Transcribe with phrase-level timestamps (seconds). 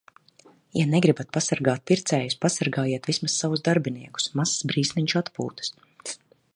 [0.79, 4.31] Ja negribat pasargāt pircējus, pasargājiet vismaz savus darbiniekus.
[4.41, 5.75] Mazs brīsniņš atpūtas.